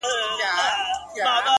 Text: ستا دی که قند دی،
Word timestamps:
ستا 0.03 0.09
دی 0.09 0.41
که 1.15 1.23
قند 1.23 1.35
دی، 1.43 1.49